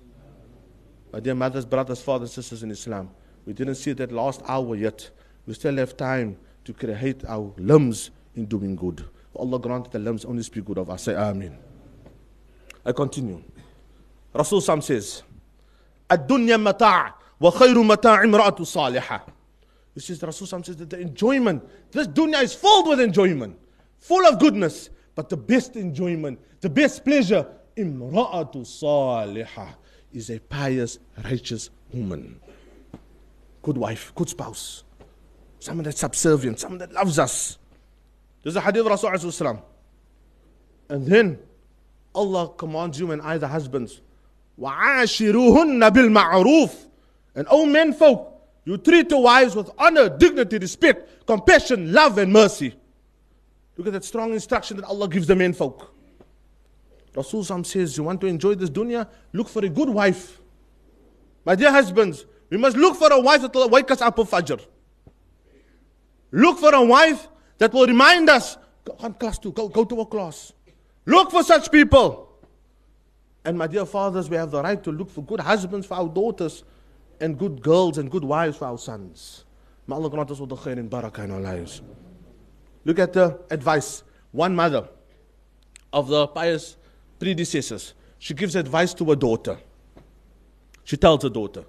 [1.12, 3.10] My dear mothers, brothers, fathers, sisters in Islam,
[3.44, 5.10] we didn't see that last hour yet.
[5.46, 9.04] We still have time to create our limbs in doing good.
[9.34, 11.02] Allah grant that the limbs only speak good of us.
[11.02, 11.58] Say Amen.
[12.84, 13.42] I continue.
[14.34, 15.22] Rasul Sam says,
[16.12, 19.26] الدنيا متاع وخير متاع امرأة صالحة.
[19.94, 23.58] This is Rasul Sam says that the enjoyment, this dunya is filled with enjoyment,
[23.98, 27.46] full of goodness, but the best enjoyment, the best pleasure,
[27.76, 29.74] امرأة صالحة
[30.12, 32.40] is a pious, righteous woman.
[33.62, 34.84] Good wife, good spouse.
[35.58, 37.58] Someone that's subservient, someone that loves us.
[38.42, 39.62] There's a hadith of Rasulullah.
[40.88, 41.38] And then
[42.14, 44.00] Allah commands you and I, the husbands,
[44.59, 46.75] وَعَاشِرُوهُنَّ بِالْمَعْرُوفِ
[47.35, 48.33] And O men folk,
[48.65, 52.73] you treat your wives with honor, dignity, respect, compassion, love, and mercy.
[53.77, 55.93] Look at that strong instruction that Allah gives the men folk.
[57.15, 59.07] Rasul says, You want to enjoy this dunya?
[59.33, 60.39] Look for a good wife.
[61.45, 64.29] My dear husbands, we must look for a wife that will wake us up of
[64.29, 64.59] Fajr.
[66.31, 70.01] Look for a wife that will remind us, go on class two, go, go to
[70.01, 70.53] a class.
[71.05, 72.30] Look for such people.
[73.45, 76.09] And my dear fathers, we have the right to look for good husbands for our
[76.09, 76.63] daughters
[77.19, 79.45] and good girls and good wives for our sons.
[79.87, 81.81] May Allah grant us all the khair and barakah in our lives.
[82.83, 84.03] Look at the advice.
[84.31, 84.89] One mother
[85.93, 86.75] of the pious
[87.19, 87.93] predecessors.
[88.19, 89.57] She gives advice to her daughter.
[90.83, 91.65] She tells her daughter,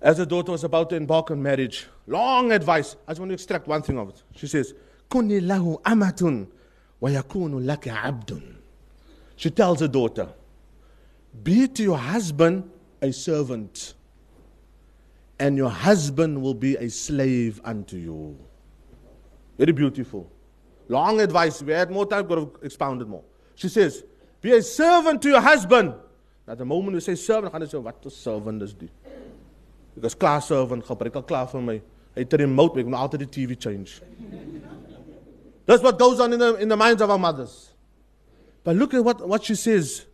[0.00, 2.96] as her daughter was about to embark on marriage, long advice.
[3.06, 4.22] I just want to extract one thing of it.
[4.34, 4.74] She says,
[5.10, 6.46] كُنِّ لَهُ أَمَةٌ
[7.02, 8.54] وَيَكُونُ لَكَ عَبْدٌ
[9.36, 10.28] She tells her daughter,
[11.43, 12.69] be to your husband
[13.01, 13.95] a servant,
[15.39, 18.37] and your husband will be a slave unto you.
[19.57, 20.29] Very beautiful.
[20.87, 21.61] Long advice.
[21.61, 23.23] We had more time, could have expounded more.
[23.55, 24.03] She says,
[24.41, 25.93] Be a servant to your husband.
[26.47, 28.89] At the moment we say servant, gaan jy sê wat 'n servant is die?
[29.97, 31.81] Ek is klaar servant, gebruik al klaar vir my.
[32.15, 34.01] Hy het 'n remote, ek moet altyd die TV change.
[35.65, 37.69] That's what goes on in the, in the minds of our mothers.
[38.63, 40.05] But look at what, what she says.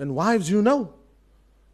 [0.00, 0.94] And wives, you know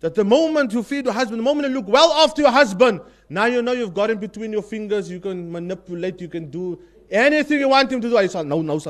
[0.01, 3.01] that the moment you feed your husband, the moment you look well after your husband,
[3.29, 6.77] now you know you've got him between your fingers, you can manipulate, you can do
[7.09, 8.19] anything you want him to do.
[8.19, 8.81] I said, no, no.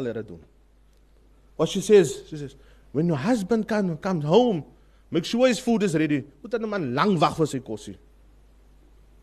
[1.55, 2.57] What she says, she says,
[2.93, 4.65] when your husband come, comes home,
[5.11, 6.25] make sure his food is ready.
[6.43, 7.99] Moet dan man lang wag vir sy kosie.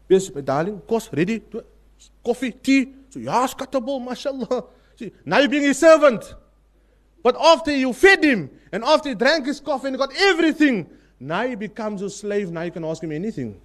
[0.10, 1.42] My darling, kos ready?
[2.24, 2.94] Coffee, tea.
[3.10, 4.66] So ja, skatable, mashallah.
[4.96, 6.36] See, now you're being a servant.
[7.24, 11.48] But after you fed him and after he drank his coffee and got everything, now
[11.48, 12.52] he becomes a slave.
[12.52, 13.60] Now you can ask him anything.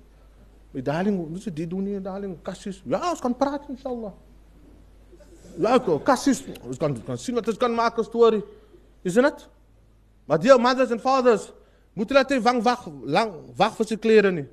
[0.72, 2.38] My darling, wat is dit doen nie, darling?
[2.42, 2.82] Kassis.
[2.86, 4.12] Ja, ons kan praat inshallah.
[5.58, 6.44] Ja, kassis.
[6.62, 8.42] Ons kan kan sien wat ons kan maak 'n storie.
[9.02, 9.48] Isn't it?
[10.26, 11.50] Maar dear mothers and fathers,
[11.94, 14.46] moet hulle net wag wag lang wag vir sy klere nie.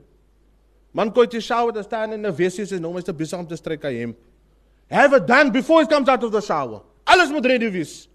[0.94, 3.56] Man kon jy shower te staan in 'n WC is nou net besig om te
[3.56, 4.15] stryk hy hem.
[4.89, 6.82] Have it done before he comes out of the shower.
[7.06, 8.08] Alles moet ready wees.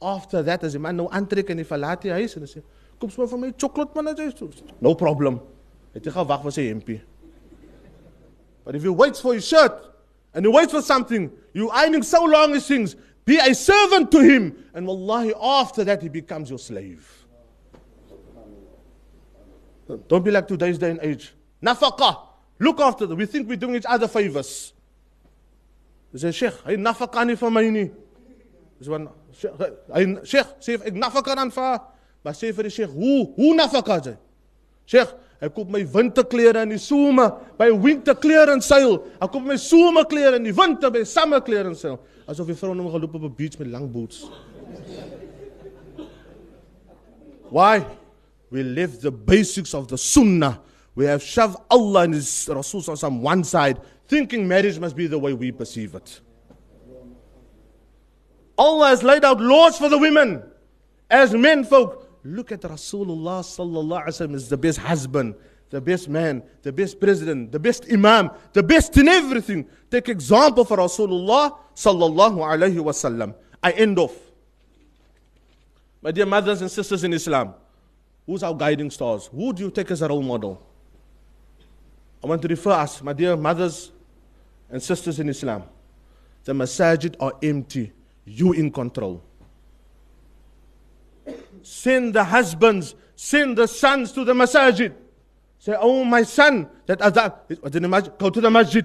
[0.00, 2.62] After that as die man nou aantrek en hy verlaat die huis en sê,
[3.00, 5.40] "Kom swaar vir my chocolate man as jy so." No problem.
[5.94, 7.00] Het hy gewag vir sy hempie.
[8.64, 9.72] But if you wait for his shirt
[10.34, 14.20] and you wait for something, you ironing so long as things, be a servant to
[14.20, 17.26] him and wallahi after that he becomes your slave.
[20.08, 21.32] Don't be like today's day and age.
[21.62, 22.18] Nafaqa.
[22.58, 23.18] Look after them.
[23.18, 24.72] We think we're doing each other favors.
[26.12, 27.62] Hy sê Sheikh, hy nafaka nie vir my
[28.78, 29.08] Dis want
[29.94, 31.78] hy Sheikh, sê ek nafaka dan vir
[32.26, 34.16] maar sê vir die Sheikh, hoe hoe nafaka jy?
[34.86, 35.12] Sheikh,
[35.42, 38.98] ek koop my winterklere in die somer by winterklere en seil.
[39.22, 41.98] Ek koop my somerklere in die winter by somerklere en seil.
[42.26, 44.26] Asof die vrou nou geloop op 'n beach met lang boots.
[47.50, 47.86] Why?
[48.50, 50.60] We live the basics of the sunnah.
[50.94, 55.18] We have shoved Allah and His Rasul on one side thinking marriage must be the
[55.18, 56.20] way we perceive it.
[58.58, 60.42] Allah has laid out laws for the women.
[61.10, 65.34] As men folk, look at Rasulullah sallallahu alaihi wasallam as the best husband,
[65.70, 69.66] the best man, the best president, the best imam, the best in everything.
[69.90, 73.34] Take example for Rasulullah sallallahu alaihi wasallam.
[73.62, 74.16] I end off.
[76.02, 77.54] My dear mothers and sisters in Islam,
[78.26, 79.28] who's our guiding stars?
[79.32, 80.62] Who do you take as a role model?
[82.22, 83.92] I want to refer us, my dear mothers
[84.70, 85.64] and sisters in Islam,
[86.44, 87.92] the masajid are empty.
[88.26, 89.22] You in control.
[91.62, 94.94] Send the husbands, send the sons to the masajid.
[95.58, 98.84] Say, oh my son, that oh, adhan, go to the masjid.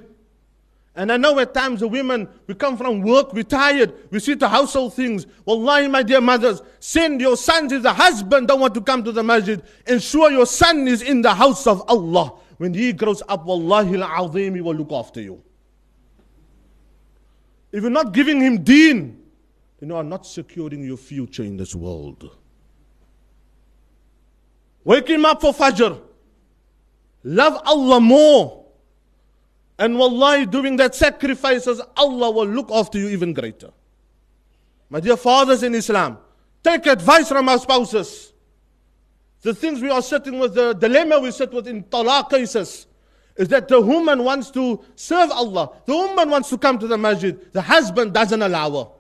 [0.96, 4.34] And I know at times the women, we come from work, we're tired, we see
[4.34, 5.26] the household things.
[5.46, 9.12] Wallahi, my dear mothers, send your sons if the husband don't want to come to
[9.12, 9.62] the masjid.
[9.88, 12.34] Ensure your son is in the house of Allah.
[12.58, 15.42] When he grows up, wallahi al-azim, he will look after you.
[17.72, 19.21] If you're not giving him deen,
[19.82, 22.38] you are not securing your future in this world.
[24.84, 26.00] Wake him up for Fajr.
[27.24, 28.66] Love Allah more.
[29.80, 33.72] And wallahi, doing that sacrifices, Allah will look after you even greater.
[34.90, 36.20] My dear fathers in Islam,
[36.64, 38.34] take advice from our spouses.
[39.42, 42.86] The things we are sitting with, the dilemma we sit with in talaq cases
[43.36, 45.72] is that the woman wants to serve Allah.
[45.86, 47.52] The woman wants to come to the masjid.
[47.52, 48.92] The husband doesn't allow her.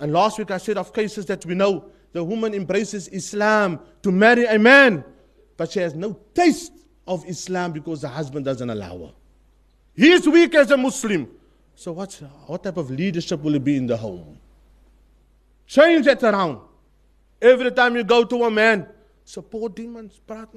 [0.00, 4.10] And last week I said of cases that we know the woman embraces Islam to
[4.10, 5.04] marry a man,
[5.56, 6.72] but she has no taste
[7.06, 9.12] of Islam because the husband doesn't allow her.
[9.94, 11.28] He is weak as a Muslim.
[11.74, 14.38] So what's, what type of leadership will it be in the home?
[15.66, 16.60] Change that around.
[17.40, 18.88] Every time you go to a man,
[19.24, 20.48] support him and praat.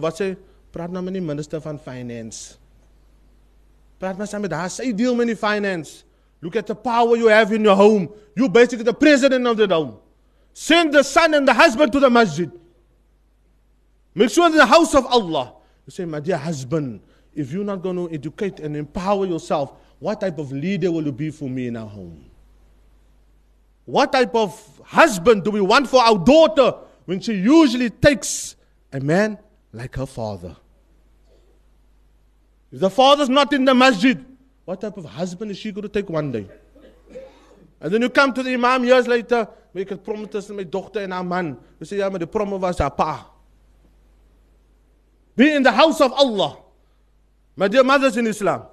[0.00, 0.36] Wat sê
[0.72, 2.56] Praat nou met die minister van finance.
[4.00, 4.70] Praat maar saam met haar.
[4.72, 6.00] Sy deel met die finance.
[6.42, 8.12] Look at the power you have in your home.
[8.36, 9.98] You're basically the president of the home.
[10.52, 12.50] Send the son and the husband to the masjid.
[14.14, 15.54] Make sure the house of Allah.
[15.86, 17.00] You say, my dear husband,
[17.34, 21.12] if you're not going to educate and empower yourself, what type of leader will you
[21.12, 22.24] be for me in our home?
[23.84, 26.74] What type of husband do we want for our daughter
[27.04, 28.56] when she usually takes
[28.92, 29.38] a man
[29.72, 30.56] like her father?
[32.72, 34.24] If the father's not in the masjid,
[34.65, 36.47] what type of husband is she going to take one day?
[37.79, 40.99] And then you come to the imam years later, make a promise to my daughter
[40.99, 41.57] and our man.
[41.79, 43.29] You say, yeah, maar the promise was haar pa.
[45.35, 46.57] Be in the house of Allah.
[47.55, 48.63] My dear mothers in Islam.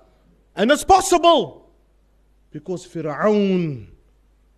[0.57, 1.69] And it's possible.
[2.51, 3.87] Because Fir'aun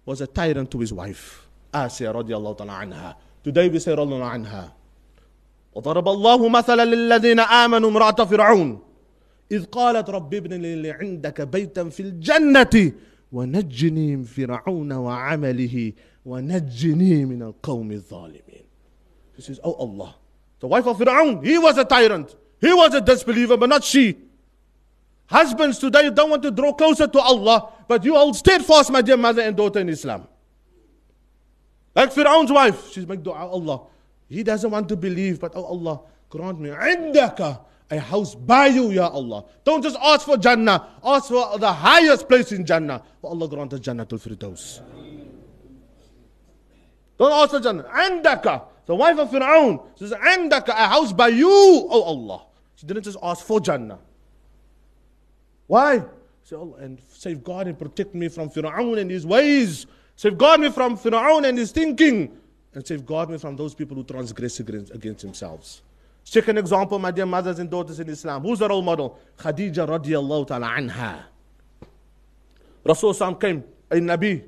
[0.04, 3.14] was a tyrant to his wife, Asiya radiallahu ta'ala anha.
[3.42, 4.72] Today we say radiallahu anha.
[5.76, 8.80] وضرب الله مثلا للذين آمنوا امرأة فرعون
[9.51, 12.91] إذ قالت رب ابن لي عندك بيتا في الجنة
[13.31, 15.93] ونجني من فرعون وعمله
[16.25, 18.61] ونجني من القوم الظالمين
[19.33, 20.15] He says, Oh Allah,
[20.59, 22.35] the wife of Fir'aun, he was a tyrant.
[22.59, 24.17] He was a disbeliever, but not she.
[25.25, 29.17] Husbands today don't want to draw closer to Allah, but you hold steadfast, my dear
[29.17, 30.27] mother and daughter in Islam.
[31.95, 33.87] Like Fir'aun's wife, she's making dua, Allah.
[34.29, 37.59] He doesn't want to believe, but oh Allah, grant me عندك
[37.91, 39.43] a house by you, Ya Allah.
[39.63, 43.03] Don't just ask for Jannah, ask for the highest place in Jannah.
[43.19, 44.81] For Allah grant us Jannatul Firdaus.
[47.17, 47.83] Don't ask for Jannah.
[47.83, 52.45] Andaka, the wife of Fir'aun, says, Andaka, a house by you, O oh Allah.
[52.75, 53.99] She didn't just ask for Jannah.
[55.67, 56.03] Why?
[56.43, 59.85] Say, Allah, and save God and protect me from Fir'aun and his ways.
[60.15, 62.37] Save God me from Fir'aun and his thinking.
[62.73, 65.81] And save God me from those people who transgress against, against themselves.
[66.23, 68.43] Second example, my dear mothers and daughters in Islam.
[68.43, 69.19] Who's the role model?
[69.37, 71.23] Khadija radiallahu ta'ala anha.
[72.83, 74.43] Rasul came, a Nabi,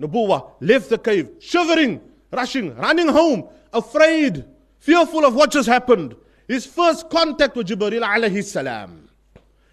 [0.00, 2.00] Nabuwa, left the cave, shivering,
[2.30, 4.44] rushing, running home, afraid,
[4.78, 6.14] fearful of what just happened.
[6.48, 9.08] His first contact with Jibreel alayhi salam.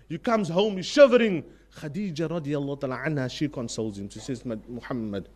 [0.07, 1.43] He comes home, he's shivering.
[1.77, 4.09] Khadija radiallahu ta'ala anha, she consoles him.
[4.09, 5.29] She says, Muhammad,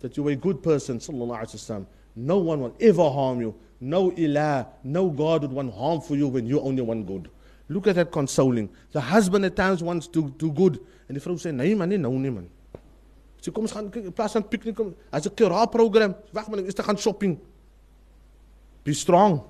[0.00, 1.86] that you're a good person, sallallahu alayhi wasallam.
[2.14, 3.54] No one will ever harm you.
[3.80, 7.30] No ilah, no God would want harm for you when you only want good.
[7.68, 8.68] Look at that consoling.
[8.92, 10.80] The husband at times wants to do good.
[11.08, 12.48] En die vrou sê, nee man, nee nou nie man.
[13.42, 14.78] Sy kom ons gaan in plaas van piknik,
[15.12, 17.38] as 'n kira program, wag man, is te gaan shopping.
[18.84, 19.42] Be strong.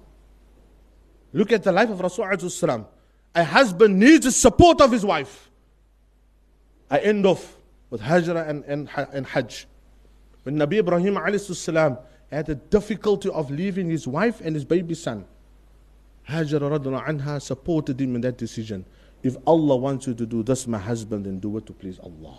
[1.33, 2.87] Look at the life of Rasulullah
[3.35, 5.51] A husband needs the support of his wife.
[6.91, 7.57] I end off
[7.91, 9.66] with Hajra and, and, and Hajj.
[10.45, 11.99] When Nabi Ibrahim alayhi
[12.31, 15.24] had the difficulty of leaving his wife and his baby son,
[16.29, 18.85] Hajar anha supported him in that decision.
[19.22, 22.39] If Allah wants you to do this, my husband, then do it to please Allah.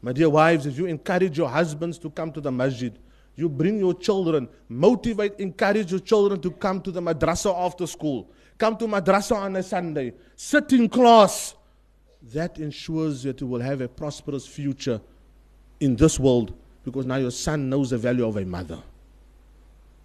[0.00, 2.96] My dear wives, if you encourage your husbands to come to the masjid,
[3.34, 8.30] you bring your children, motivate, encourage your children to come to the madrasa after school,
[8.58, 11.54] come to madrasa on a Sunday, sit in class.
[12.32, 15.00] That ensures that you will have a prosperous future
[15.80, 16.54] in this world
[16.84, 18.78] because now your son knows the value of a mother.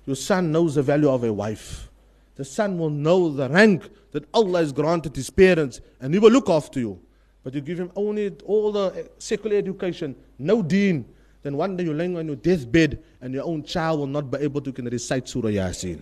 [0.05, 1.89] Your son knows the value of a wife.
[2.35, 6.31] The son will know the rank that Allah has granted his parents and he will
[6.31, 6.99] look after you.
[7.43, 11.05] But you give him only all the eh, secular education, no deen,
[11.43, 14.37] then one day you're laying on your deathbed and your own child will not be
[14.39, 16.01] able to can recite Surah Yasin.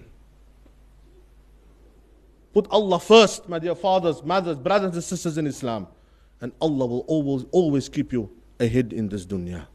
[2.53, 5.87] Put Allah first, my dear fathers, mothers, brothers and sisters in Islam,
[6.41, 9.67] and Allah will always, always keep you ahead in this dunya.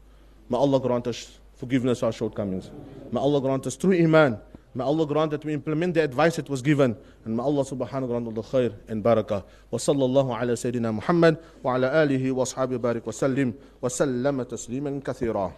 [0.51, 2.69] May Allah grant us forgiveness for our shortcomings.
[3.09, 4.37] May Allah grant us true iman.
[4.75, 6.97] May Allah grant that we implement the advice that was given.
[7.23, 9.45] And may Allah subhanahu grant all the khair and barakah.
[9.71, 14.43] Wa sallallahu ala Sayyidina Muhammad wa ala alihi wa ashabi barik wa sallim wa sallama
[14.43, 15.53] tasliman kathira.